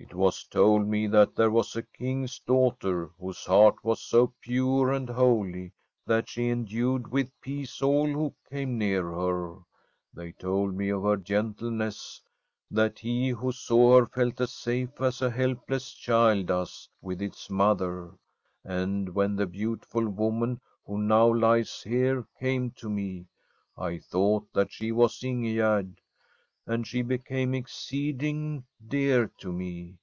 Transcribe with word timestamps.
It 0.10 0.14
was 0.14 0.44
told 0.44 0.88
me 0.88 1.08
that 1.08 1.36
there 1.36 1.50
was 1.50 1.76
a 1.76 1.82
King's 1.82 2.38
daughter 2.38 3.08
whose 3.18 3.44
heart 3.44 3.84
was 3.84 4.00
so 4.00 4.32
pure 4.40 4.90
and 4.92 5.10
holy 5.10 5.72
that 6.06 6.26
she 6.26 6.48
endued 6.48 7.06
with 7.08 7.30
peace 7.42 7.82
all 7.82 8.06
who 8.08 8.34
came 8.48 8.78
near 8.78 9.04
her. 9.10 9.56
They 10.14 10.32
told 10.32 10.74
me 10.74 10.88
of 10.88 11.02
her 11.02 11.18
gentleness, 11.18 12.22
that 12.70 12.98
he 12.98 13.28
who 13.28 13.52
saw 13.52 13.98
her 13.98 14.06
felt 14.06 14.40
as 14.40 14.52
safe 14.54 14.98
as 15.02 15.20
a 15.20 15.30
helpless 15.30 15.92
child 15.92 16.46
does 16.46 16.88
with 17.02 17.20
its 17.20 17.50
mother, 17.50 18.12
and 18.64 19.10
when 19.14 19.36
the 19.36 19.46
beautiful 19.46 20.08
woman 20.08 20.62
who 20.86 20.96
now 20.96 21.30
lies 21.30 21.82
here 21.82 22.26
came 22.38 22.70
to 22.76 22.88
me, 22.88 23.26
I 23.76 23.98
thought 23.98 24.50
that 24.54 24.72
she 24.72 24.92
was 24.92 25.20
Ingegerd, 25.20 25.96
and 26.66 26.86
she 26.86 27.02
became 27.02 27.52
exceeding 27.52 28.62
dear 28.86 29.26
to 29.38 29.50
me. 29.50 29.96